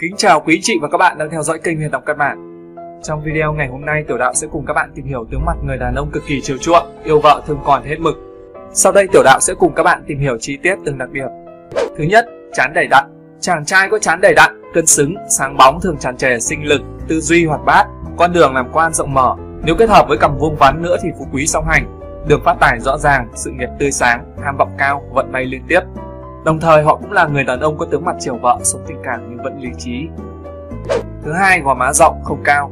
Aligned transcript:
Kính 0.00 0.16
chào 0.16 0.40
quý 0.40 0.60
chị 0.62 0.78
và 0.82 0.88
các 0.88 0.98
bạn 0.98 1.18
đang 1.18 1.30
theo 1.30 1.42
dõi 1.42 1.58
kênh 1.58 1.76
Huyền 1.76 1.90
Đọc 1.90 2.02
Căn 2.06 2.18
Bản. 2.18 2.38
Trong 3.02 3.22
video 3.24 3.52
ngày 3.52 3.68
hôm 3.68 3.84
nay, 3.84 4.04
Tiểu 4.08 4.18
Đạo 4.18 4.34
sẽ 4.34 4.46
cùng 4.52 4.66
các 4.66 4.74
bạn 4.74 4.92
tìm 4.94 5.04
hiểu 5.04 5.24
tướng 5.30 5.44
mặt 5.44 5.56
người 5.64 5.76
đàn 5.78 5.94
ông 5.94 6.10
cực 6.10 6.22
kỳ 6.26 6.40
chiều 6.40 6.58
chuộng, 6.58 6.86
yêu 7.04 7.20
vợ 7.20 7.42
thương 7.46 7.60
còn 7.64 7.82
hết 7.84 8.00
mực. 8.00 8.14
Sau 8.72 8.92
đây 8.92 9.08
Tiểu 9.12 9.22
Đạo 9.24 9.38
sẽ 9.40 9.54
cùng 9.54 9.72
các 9.74 9.82
bạn 9.82 10.02
tìm 10.06 10.18
hiểu 10.18 10.36
chi 10.40 10.58
tiết 10.62 10.74
từng 10.84 10.98
đặc 10.98 11.10
điểm. 11.10 11.28
Thứ 11.98 12.04
nhất, 12.04 12.26
chán 12.52 12.72
đầy 12.74 12.86
đặn. 12.90 13.04
Chàng 13.40 13.64
trai 13.64 13.88
có 13.90 13.98
chán 13.98 14.20
đầy 14.20 14.34
đặn, 14.34 14.62
cân 14.74 14.86
xứng, 14.86 15.14
sáng 15.38 15.56
bóng 15.56 15.80
thường 15.80 15.96
tràn 15.98 16.16
trề 16.16 16.38
sinh 16.40 16.64
lực, 16.64 16.80
tư 17.08 17.20
duy 17.20 17.46
hoạt 17.46 17.60
bát, 17.66 17.86
con 18.16 18.32
đường 18.32 18.54
làm 18.54 18.72
quan 18.72 18.92
rộng 18.94 19.14
mở. 19.14 19.36
Nếu 19.64 19.74
kết 19.78 19.88
hợp 19.88 20.08
với 20.08 20.18
cầm 20.18 20.38
vuông 20.38 20.56
vắn 20.56 20.82
nữa 20.82 20.96
thì 21.02 21.08
phú 21.18 21.26
quý 21.32 21.46
song 21.46 21.64
hành, 21.68 22.00
đường 22.28 22.42
phát 22.44 22.56
tài 22.60 22.80
rõ 22.80 22.98
ràng, 22.98 23.28
sự 23.34 23.50
nghiệp 23.50 23.68
tươi 23.78 23.90
sáng, 23.90 24.24
tham 24.44 24.56
vọng 24.56 24.70
cao, 24.78 25.02
vận 25.14 25.32
may 25.32 25.44
liên 25.44 25.62
tiếp. 25.68 25.80
Đồng 26.44 26.60
thời 26.60 26.82
họ 26.82 26.96
cũng 26.96 27.12
là 27.12 27.26
người 27.26 27.44
đàn 27.44 27.60
ông 27.60 27.78
có 27.78 27.86
tướng 27.86 28.04
mặt 28.04 28.16
chiều 28.18 28.36
vợ, 28.36 28.58
sống 28.62 28.80
tình 28.86 28.98
cảm 29.04 29.20
nhưng 29.28 29.42
vẫn 29.42 29.60
lý 29.60 29.68
trí. 29.78 30.08
Thứ 31.22 31.32
hai, 31.32 31.60
gò 31.60 31.74
má 31.74 31.92
rộng 31.92 32.20
không 32.24 32.40
cao. 32.44 32.70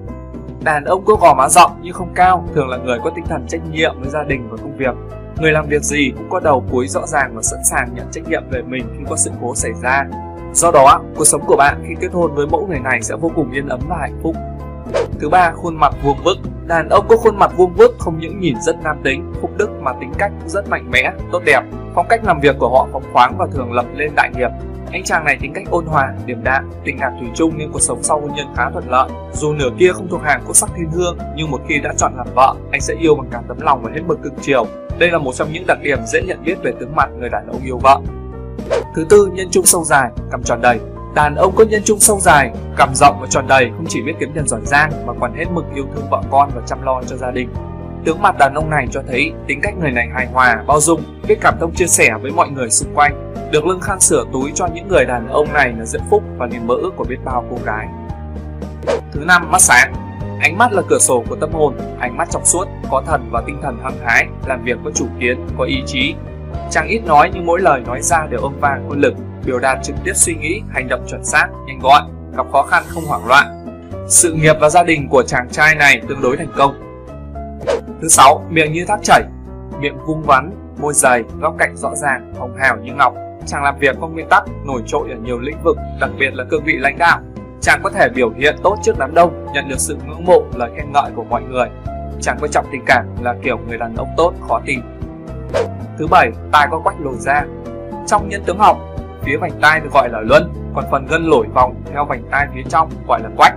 Đàn 0.65 0.85
ông 0.85 1.05
có 1.07 1.17
gò 1.21 1.35
má 1.35 1.49
rộng 1.49 1.71
nhưng 1.83 1.95
không 1.95 2.15
cao, 2.15 2.45
thường 2.55 2.69
là 2.69 2.77
người 2.77 2.99
có 3.05 3.11
tinh 3.17 3.25
thần 3.29 3.47
trách 3.49 3.61
nhiệm 3.71 4.01
với 4.01 4.11
gia 4.11 4.23
đình 4.23 4.49
và 4.51 4.57
công 4.57 4.77
việc. 4.77 4.95
Người 5.41 5.53
làm 5.53 5.67
việc 5.69 5.83
gì 5.83 6.13
cũng 6.17 6.31
có 6.31 6.41
đầu 6.41 6.65
cuối 6.71 6.89
rõ 6.89 7.07
ràng 7.07 7.31
và 7.35 7.43
sẵn 7.43 7.59
sàng 7.65 7.95
nhận 7.95 8.07
trách 8.11 8.29
nhiệm 8.29 8.43
về 8.51 8.63
mình 8.63 8.87
khi 8.99 9.05
có 9.11 9.17
sự 9.17 9.31
cố 9.41 9.55
xảy 9.55 9.73
ra. 9.83 10.07
Do 10.55 10.71
đó, 10.71 11.01
cuộc 11.17 11.25
sống 11.25 11.43
của 11.47 11.57
bạn 11.57 11.85
khi 11.89 11.95
kết 12.01 12.09
hôn 12.13 12.35
với 12.35 12.47
mẫu 12.47 12.67
người 12.67 12.81
này 12.81 13.03
sẽ 13.03 13.15
vô 13.21 13.31
cùng 13.35 13.51
yên 13.51 13.69
ấm 13.69 13.81
và 13.89 13.97
hạnh 14.01 14.19
phúc. 14.23 14.37
Thứ 15.21 15.29
ba, 15.29 15.51
khuôn 15.51 15.77
mặt 15.77 15.95
vuông 16.03 16.17
vức. 16.25 16.37
Đàn 16.69 16.89
ông 16.89 17.07
có 17.09 17.17
khuôn 17.17 17.39
mặt 17.39 17.51
vuông 17.57 17.75
vức 17.75 17.97
không 17.99 18.19
những 18.19 18.41
nhìn 18.41 18.55
rất 18.61 18.77
nam 18.83 18.97
tính, 19.05 19.33
phúc 19.41 19.51
đức 19.57 19.71
mà 19.81 19.93
tính 20.01 20.13
cách 20.19 20.33
cũng 20.41 20.49
rất 20.49 20.69
mạnh 20.69 20.91
mẽ, 20.91 21.13
tốt 21.33 21.43
đẹp. 21.45 21.61
Phong 21.95 22.07
cách 22.09 22.25
làm 22.25 22.41
việc 22.41 22.57
của 22.59 22.69
họ 22.69 22.89
phóng 22.93 23.13
khoáng 23.13 23.35
và 23.39 23.47
thường 23.53 23.73
lập 23.73 23.87
lên 23.95 24.11
đại 24.17 24.31
nghiệp. 24.37 24.49
Anh 24.93 25.05
chàng 25.05 25.25
này 25.25 25.39
tính 25.41 25.53
cách 25.55 25.65
ôn 25.71 25.87
hòa, 25.87 26.15
điềm 26.27 26.45
đạm, 26.45 26.71
tình 26.85 26.99
cảm 26.99 27.13
thủy 27.21 27.29
chung 27.35 27.59
nên 27.59 27.73
cuộc 27.73 27.81
sống 27.81 28.03
sau 28.03 28.21
hôn 28.21 28.31
nhân 28.37 28.47
khá 28.57 28.71
thuận 28.71 28.91
lợi. 28.91 29.11
Dù 29.33 29.53
nửa 29.53 29.71
kia 29.79 29.93
không 29.93 30.09
thuộc 30.09 30.21
hàng 30.23 30.43
quốc 30.47 30.55
sắc 30.57 30.71
thiên 30.77 30.91
hương, 30.91 31.19
nhưng 31.37 31.51
một 31.51 31.61
khi 31.69 31.79
đã 31.79 31.93
chọn 31.97 32.13
làm 32.17 32.27
vợ, 32.35 32.55
anh 32.73 32.81
sẽ 32.81 32.95
yêu 32.95 33.15
bằng 33.15 33.29
cả 33.31 33.43
tấm 33.49 33.61
lòng 33.61 33.83
và 33.83 33.91
hết 33.95 34.01
mực 34.07 34.23
cực 34.23 34.33
chiều. 34.41 34.67
Đây 34.99 35.11
là 35.11 35.19
một 35.19 35.35
trong 35.35 35.53
những 35.53 35.67
đặc 35.67 35.79
điểm 35.83 35.99
dễ 36.07 36.23
nhận 36.23 36.45
biết 36.45 36.55
về 36.63 36.73
tướng 36.81 36.97
mặt 36.97 37.09
người 37.19 37.29
đàn 37.29 37.47
ông 37.47 37.61
yêu 37.65 37.79
vợ. 37.83 38.01
Thứ 38.95 39.07
tư, 39.09 39.31
nhân 39.33 39.49
trung 39.51 39.67
sâu 39.67 39.85
dài, 39.85 40.11
cằm 40.31 40.43
tròn 40.43 40.61
đầy. 40.63 40.79
Đàn 41.19 41.35
ông 41.35 41.55
có 41.57 41.65
nhân 41.65 41.83
trung 41.85 42.01
sâu 42.01 42.21
dài, 42.21 42.51
cằm 42.77 42.95
rộng 42.95 43.19
và 43.21 43.27
tròn 43.31 43.47
đầy 43.49 43.71
không 43.77 43.87
chỉ 43.89 44.03
biết 44.03 44.13
kiếm 44.21 44.31
tiền 44.35 44.49
giỏi 44.49 44.61
giang 44.65 45.07
mà 45.07 45.13
còn 45.21 45.35
hết 45.35 45.45
mực 45.51 45.65
yêu 45.75 45.85
thương 45.95 46.05
vợ 46.11 46.23
con 46.31 46.51
và 46.55 46.63
chăm 46.67 46.83
lo 46.83 47.03
cho 47.07 47.17
gia 47.17 47.31
đình. 47.31 47.49
Tướng 48.05 48.23
mặt 48.23 48.39
đàn 48.39 48.55
ông 48.55 48.71
này 48.71 48.87
cho 48.91 49.03
thấy 49.09 49.33
tính 49.47 49.61
cách 49.63 49.75
người 49.81 49.91
này 49.91 50.09
hài 50.15 50.27
hòa, 50.27 50.65
bao 50.67 50.81
dung, 50.81 51.03
biết 51.29 51.39
cảm 51.41 51.55
thông 51.61 51.75
chia 51.75 51.87
sẻ 51.87 52.15
với 52.23 52.31
mọi 52.31 52.49
người 52.49 52.71
xung 52.71 52.95
quanh. 52.95 53.35
Được 53.53 53.67
lưng 53.67 53.81
khang 53.81 54.01
sửa 54.01 54.25
túi 54.33 54.53
cho 54.55 54.67
những 54.75 54.89
người 54.89 55.05
đàn 55.05 55.29
ông 55.29 55.53
này 55.53 55.73
là 55.79 55.85
diễm 55.85 56.03
phúc 56.11 56.23
và 56.37 56.47
niềm 56.47 56.67
mơ 56.67 56.75
ước 56.75 56.91
của 56.97 57.05
biết 57.05 57.19
bao 57.25 57.45
cô 57.51 57.57
gái. 57.65 57.89
Thứ 59.13 59.21
năm, 59.27 59.51
mắt 59.51 59.61
sáng. 59.61 59.93
Ánh 60.41 60.59
mắt 60.59 60.73
là 60.73 60.83
cửa 60.89 60.99
sổ 60.99 61.25
của 61.29 61.37
tâm 61.37 61.53
hồn, 61.53 61.75
ánh 62.01 62.17
mắt 62.17 62.29
trong 62.31 62.45
suốt, 62.45 62.69
có 62.91 63.03
thần 63.07 63.29
và 63.31 63.43
tinh 63.47 63.61
thần 63.63 63.79
hăng 63.83 63.99
hái, 64.05 64.27
làm 64.47 64.65
việc 64.65 64.79
có 64.85 64.91
chủ 64.95 65.07
kiến, 65.21 65.47
có 65.59 65.65
ý 65.65 65.83
chí. 65.87 66.15
Chàng 66.71 66.89
ít 66.89 67.01
nói 67.07 67.31
nhưng 67.35 67.47
mỗi 67.47 67.61
lời 67.61 67.81
nói 67.87 68.03
ra 68.03 68.27
đều 68.31 68.41
âm 68.41 68.61
vang 68.61 68.87
quân 68.89 69.01
lực, 69.01 69.15
biểu 69.47 69.59
đạt 69.59 69.79
trực 69.83 69.97
tiếp 70.05 70.13
suy 70.15 70.35
nghĩ, 70.35 70.61
hành 70.71 70.89
động 70.89 71.07
chuẩn 71.09 71.25
xác, 71.25 71.47
nhanh 71.67 71.79
gọn, 71.79 72.03
gặp 72.37 72.47
khó 72.53 72.63
khăn 72.63 72.83
không 72.89 73.05
hoảng 73.05 73.27
loạn. 73.27 73.67
Sự 74.09 74.33
nghiệp 74.33 74.57
và 74.61 74.69
gia 74.69 74.83
đình 74.83 75.09
của 75.09 75.23
chàng 75.23 75.49
trai 75.51 75.75
này 75.75 76.03
tương 76.09 76.23
đối 76.23 76.37
thành 76.37 76.53
công. 76.57 76.75
Thứ 78.03 78.09
sáu, 78.09 78.47
miệng 78.51 78.73
như 78.73 78.85
thác 78.89 78.99
chảy, 79.03 79.23
miệng 79.81 79.97
vung 80.07 80.23
vắn, 80.23 80.51
môi 80.81 80.95
dày, 80.95 81.23
góc 81.41 81.55
cạnh 81.59 81.77
rõ 81.77 81.95
ràng, 81.95 82.35
hồng 82.39 82.57
hào 82.57 82.77
như 82.77 82.93
ngọc. 82.93 83.15
Chàng 83.47 83.63
làm 83.63 83.79
việc 83.79 83.97
có 84.01 84.09
nguyên 84.09 84.29
tắc, 84.29 84.43
nổi 84.67 84.83
trội 84.87 85.11
ở 85.11 85.17
nhiều 85.17 85.39
lĩnh 85.39 85.63
vực, 85.65 85.77
đặc 86.01 86.11
biệt 86.19 86.35
là 86.35 86.45
cương 86.51 86.65
vị 86.65 86.77
lãnh 86.79 86.99
đạo. 86.99 87.21
Chàng 87.61 87.81
có 87.83 87.91
thể 87.91 88.09
biểu 88.09 88.31
hiện 88.31 88.57
tốt 88.63 88.77
trước 88.83 88.99
đám 88.99 89.15
đông, 89.15 89.47
nhận 89.55 89.69
được 89.69 89.79
sự 89.79 89.99
ngưỡng 90.07 90.25
mộ, 90.25 90.45
lời 90.55 90.71
khen 90.77 90.93
ngợi 90.93 91.11
của 91.17 91.25
mọi 91.25 91.43
người. 91.43 91.69
Chàng 92.21 92.39
coi 92.41 92.49
trọng 92.49 92.67
tình 92.73 92.83
cảm 92.87 93.07
là 93.23 93.35
kiểu 93.43 93.59
người 93.69 93.79
đàn 93.79 93.97
ông 93.97 94.09
tốt, 94.17 94.33
khó 94.49 94.61
tìm. 94.67 94.81
Thứ 95.99 96.07
bảy, 96.07 96.31
tai 96.53 96.69
có 96.71 96.79
quách 96.79 97.01
lồi 97.01 97.15
ra. 97.19 97.45
Trong 98.07 98.29
nhân 98.29 98.43
tướng 98.47 98.59
học, 98.59 98.79
phía 99.23 99.37
vành 99.37 99.53
tai 99.61 99.81
được 99.81 99.89
gọi 99.93 100.09
là 100.09 100.21
luân, 100.21 100.53
còn 100.75 100.85
phần 100.91 101.07
gân 101.11 101.25
lồi 101.25 101.47
vòng 101.55 101.75
theo 101.93 102.05
vành 102.05 102.23
tai 102.31 102.47
phía 102.55 102.63
trong 102.69 102.91
gọi 103.09 103.21
là 103.23 103.29
quách. 103.37 103.55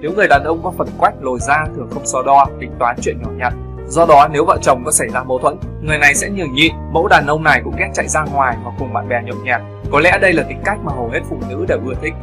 Nếu 0.00 0.12
người 0.16 0.28
đàn 0.28 0.44
ông 0.44 0.60
có 0.62 0.72
phần 0.78 0.88
quách 0.98 1.14
lồi 1.20 1.38
ra 1.40 1.64
thường 1.76 1.88
không 1.90 2.06
so 2.06 2.22
đo, 2.22 2.46
tính 2.60 2.70
toán 2.78 2.96
chuyện 3.02 3.16
nhỏ 3.22 3.30
nhặt. 3.36 3.52
Do 3.88 4.06
đó 4.06 4.28
nếu 4.32 4.44
vợ 4.44 4.58
chồng 4.62 4.82
có 4.84 4.90
xảy 4.92 5.08
ra 5.08 5.22
mâu 5.22 5.38
thuẫn, 5.38 5.56
người 5.82 5.98
này 5.98 6.14
sẽ 6.14 6.30
nhường 6.30 6.54
nhịn, 6.54 6.72
mẫu 6.92 7.08
đàn 7.08 7.26
ông 7.26 7.44
này 7.44 7.60
cũng 7.64 7.76
ghét 7.78 7.90
chạy 7.94 8.08
ra 8.08 8.24
ngoài 8.24 8.56
hoặc 8.62 8.74
cùng 8.78 8.92
bạn 8.92 9.08
bè 9.08 9.22
nhậu 9.24 9.36
nhẹt. 9.44 9.60
Có 9.92 10.00
lẽ 10.00 10.18
đây 10.18 10.32
là 10.32 10.42
tính 10.42 10.60
cách 10.64 10.78
mà 10.84 10.92
hầu 10.96 11.10
hết 11.12 11.20
phụ 11.30 11.36
nữ 11.48 11.64
đều 11.68 11.78
ưa 11.86 11.94
thích. 12.02 12.14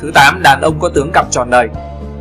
Thứ 0.00 0.10
8, 0.14 0.42
đàn 0.42 0.60
ông 0.60 0.78
có 0.80 0.88
tướng 0.88 1.10
cằm 1.12 1.24
tròn 1.30 1.50
đầy. 1.50 1.68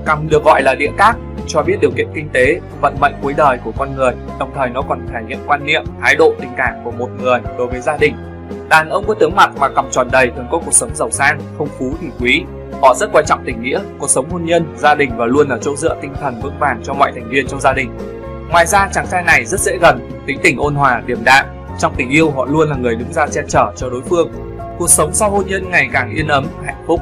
Cằm 0.05 0.29
được 0.29 0.43
gọi 0.43 0.61
là 0.61 0.75
địa 0.75 0.91
cát, 0.97 1.15
cho 1.47 1.63
biết 1.63 1.77
điều 1.81 1.91
kiện 1.91 2.07
kinh 2.15 2.29
tế, 2.33 2.59
vận 2.81 2.95
mệnh 2.99 3.13
cuối 3.21 3.33
đời 3.37 3.57
của 3.63 3.71
con 3.77 3.95
người, 3.95 4.11
đồng 4.39 4.51
thời 4.55 4.69
nó 4.69 4.81
còn 4.81 5.07
thể 5.13 5.19
hiện 5.27 5.39
quan 5.47 5.65
niệm, 5.65 5.83
thái 6.01 6.15
độ 6.15 6.33
tình 6.39 6.51
cảm 6.57 6.73
của 6.83 6.91
một 6.91 7.09
người 7.21 7.39
đối 7.57 7.67
với 7.67 7.81
gia 7.81 7.97
đình. 7.97 8.15
Đàn 8.69 8.89
ông 8.89 9.05
có 9.07 9.13
tướng 9.13 9.35
mặt 9.35 9.49
và 9.55 9.69
cằm 9.75 9.85
tròn 9.91 10.07
đầy 10.11 10.31
thường 10.35 10.47
có 10.51 10.59
cuộc 10.65 10.73
sống 10.73 10.95
giàu 10.95 11.09
sang, 11.11 11.39
không 11.57 11.67
phú 11.79 11.93
thì 12.01 12.07
quý. 12.19 12.43
Họ 12.81 12.95
rất 12.95 13.09
quan 13.13 13.25
trọng 13.27 13.43
tình 13.45 13.61
nghĩa, 13.61 13.79
cuộc 13.99 14.09
sống 14.09 14.29
hôn 14.29 14.45
nhân, 14.45 14.73
gia 14.77 14.95
đình 14.95 15.17
và 15.17 15.25
luôn 15.25 15.49
là 15.49 15.57
chỗ 15.61 15.75
dựa 15.75 15.95
tinh 16.01 16.13
thần 16.21 16.41
vững 16.41 16.59
vàng 16.59 16.81
cho 16.83 16.93
mọi 16.93 17.11
thành 17.11 17.29
viên 17.29 17.47
trong 17.47 17.61
gia 17.61 17.73
đình. 17.73 17.89
Ngoài 18.49 18.65
ra 18.65 18.89
chàng 18.93 19.07
trai 19.11 19.23
này 19.23 19.45
rất 19.45 19.59
dễ 19.59 19.77
gần, 19.81 20.09
tính 20.25 20.39
tình 20.43 20.57
ôn 20.57 20.75
hòa, 20.75 21.01
điềm 21.05 21.23
đạm. 21.23 21.45
Trong 21.79 21.93
tình 21.97 22.09
yêu 22.09 22.31
họ 22.31 22.45
luôn 22.45 22.69
là 22.69 22.75
người 22.75 22.95
đứng 22.95 23.13
ra 23.13 23.27
che 23.27 23.41
chở 23.47 23.71
cho 23.75 23.89
đối 23.89 24.01
phương. 24.01 24.31
Cuộc 24.77 24.89
sống 24.89 25.13
sau 25.13 25.29
hôn 25.29 25.45
nhân 25.47 25.71
ngày 25.71 25.89
càng 25.93 26.13
yên 26.15 26.27
ấm, 26.27 26.45
hạnh 26.65 26.83
phúc. 26.87 27.01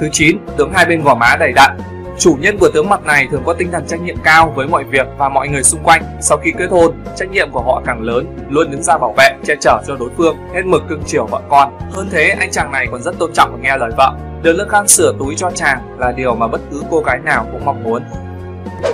Thứ 0.00 0.08
9, 0.12 0.38
tướng 0.56 0.72
hai 0.74 0.84
bên 0.84 1.02
gò 1.02 1.14
má 1.14 1.36
đầy 1.40 1.52
đặn. 1.52 1.78
Chủ 2.18 2.36
nhân 2.40 2.58
của 2.58 2.68
tướng 2.74 2.88
mặt 2.88 3.04
này 3.04 3.28
thường 3.30 3.42
có 3.46 3.52
tinh 3.52 3.72
thần 3.72 3.86
trách 3.86 4.00
nhiệm 4.00 4.16
cao 4.24 4.52
với 4.56 4.66
mọi 4.66 4.84
việc 4.84 5.06
và 5.18 5.28
mọi 5.28 5.48
người 5.48 5.62
xung 5.62 5.82
quanh. 5.82 6.02
Sau 6.20 6.38
khi 6.38 6.52
kết 6.58 6.70
hôn, 6.70 6.94
trách 7.16 7.30
nhiệm 7.30 7.50
của 7.50 7.62
họ 7.62 7.82
càng 7.86 8.02
lớn, 8.02 8.26
luôn 8.48 8.70
đứng 8.70 8.82
ra 8.82 8.98
bảo 8.98 9.14
vệ, 9.18 9.36
che 9.44 9.54
chở 9.60 9.82
cho 9.86 9.96
đối 9.96 10.10
phương, 10.16 10.36
hết 10.54 10.62
mực 10.64 10.82
cưng 10.88 11.02
chiều 11.06 11.26
vợ 11.26 11.40
con. 11.48 11.78
Hơn 11.92 12.08
thế, 12.12 12.36
anh 12.40 12.50
chàng 12.50 12.72
này 12.72 12.86
còn 12.90 13.02
rất 13.02 13.18
tôn 13.18 13.32
trọng 13.32 13.52
và 13.52 13.58
nghe 13.62 13.76
lời 13.76 13.90
vợ. 13.96 14.14
Được 14.42 14.52
lương 14.52 14.68
khang 14.68 14.88
sửa 14.88 15.12
túi 15.18 15.34
cho 15.36 15.50
chàng 15.54 15.98
là 15.98 16.12
điều 16.12 16.34
mà 16.34 16.46
bất 16.46 16.60
cứ 16.70 16.82
cô 16.90 17.00
gái 17.00 17.18
nào 17.24 17.46
cũng 17.52 17.64
mong 17.64 17.82
muốn. 17.82 18.02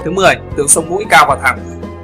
Thứ 0.04 0.10
10, 0.10 0.34
tướng 0.56 0.69
sông 0.69 0.88
mũi 0.88 1.04
cao 1.10 1.25
và 1.28 1.37
thẳng. 1.42 1.58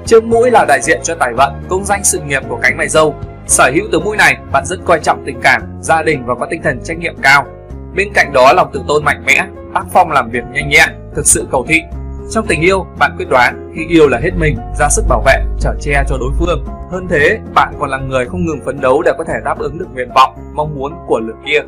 Chiếc 0.07 0.25
mũi 0.25 0.51
là 0.51 0.65
đại 0.69 0.81
diện 0.83 1.01
cho 1.03 1.15
tài 1.15 1.33
vận, 1.33 1.53
công 1.69 1.85
danh 1.85 2.05
sự 2.05 2.21
nghiệp 2.21 2.43
của 2.49 2.59
cánh 2.63 2.77
mày 2.77 2.89
dâu. 2.89 3.15
Sở 3.47 3.71
hữu 3.75 3.85
tướng 3.93 4.05
mũi 4.05 4.17
này, 4.17 4.37
bạn 4.53 4.67
rất 4.67 4.77
coi 4.85 5.01
trọng 5.01 5.23
tình 5.27 5.41
cảm, 5.43 5.63
gia 5.81 6.03
đình 6.03 6.27
và 6.27 6.35
có 6.35 6.47
tinh 6.51 6.63
thần 6.63 6.81
trách 6.85 6.99
nhiệm 6.99 7.17
cao. 7.23 7.47
Bên 7.95 8.13
cạnh 8.15 8.33
đó 8.33 8.53
lòng 8.53 8.71
tự 8.73 8.83
tôn 8.89 9.05
mạnh 9.05 9.23
mẽ, 9.27 9.47
tác 9.77 9.85
phong 9.93 10.11
làm 10.11 10.31
việc 10.31 10.45
nhanh 10.53 10.69
nhẹn, 10.69 10.89
thực 11.15 11.27
sự 11.27 11.49
cầu 11.51 11.65
thị. 11.69 11.83
Trong 12.31 12.47
tình 12.49 12.61
yêu, 12.61 12.87
bạn 12.99 13.15
quyết 13.17 13.27
đoán 13.31 13.73
khi 13.75 13.87
yêu 13.89 14.09
là 14.09 14.19
hết 14.19 14.31
mình, 14.39 14.57
ra 14.79 14.89
sức 14.89 15.05
bảo 15.09 15.23
vệ, 15.27 15.45
trở 15.61 15.75
che 15.81 16.03
cho 16.09 16.17
đối 16.19 16.31
phương. 16.39 16.65
Hơn 16.91 17.07
thế, 17.11 17.39
bạn 17.55 17.75
còn 17.81 17.91
là 17.91 17.99
người 17.99 18.27
không 18.27 18.45
ngừng 18.47 18.61
phấn 18.65 18.81
đấu 18.81 19.03
để 19.03 19.13
có 19.19 19.25
thể 19.25 19.35
đáp 19.45 19.59
ứng 19.59 19.79
được 19.79 19.87
nguyện 19.95 20.09
vọng, 20.15 20.35
mong 20.55 20.75
muốn 20.75 20.93
của 21.07 21.21
lượt 21.21 21.37
kia. 21.47 21.61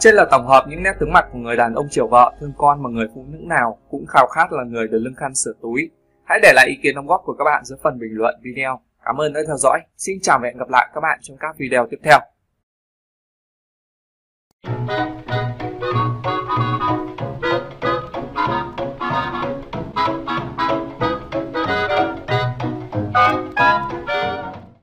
Trên 0.00 0.14
là 0.14 0.24
tổng 0.30 0.46
hợp 0.46 0.64
những 0.68 0.82
nét 0.82 0.92
tướng 1.00 1.12
mặt 1.12 1.24
của 1.32 1.38
người 1.38 1.56
đàn 1.56 1.74
ông 1.74 1.86
chiều 1.90 2.06
vợ, 2.06 2.32
thương 2.40 2.52
con 2.56 2.82
mà 2.82 2.90
người 2.90 3.08
phụ 3.14 3.24
nữ 3.28 3.38
nào 3.40 3.78
cũng 3.90 4.06
khao 4.08 4.26
khát 4.26 4.52
là 4.52 4.64
người 4.64 4.88
được 4.88 4.98
lưng 4.98 5.14
khăn 5.16 5.34
sửa 5.34 5.52
túi. 5.62 5.90
Hãy 6.24 6.38
để 6.42 6.52
lại 6.54 6.66
ý 6.68 6.74
kiến 6.82 6.94
đóng 6.94 7.06
góp 7.06 7.22
của 7.24 7.34
các 7.38 7.44
bạn 7.44 7.64
dưới 7.64 7.78
phần 7.82 7.98
bình 7.98 8.12
luận 8.12 8.34
video. 8.42 8.80
Cảm 9.04 9.20
ơn 9.20 9.32
đã 9.32 9.40
theo 9.46 9.56
dõi. 9.56 9.80
Xin 9.96 10.18
chào 10.22 10.38
và 10.38 10.46
hẹn 10.48 10.58
gặp 10.58 10.68
lại 10.68 10.88
các 10.94 11.00
bạn 11.00 11.18
trong 11.22 11.36
các 11.40 11.56
video 11.58 11.86
tiếp 11.90 11.98
theo. 12.02 12.18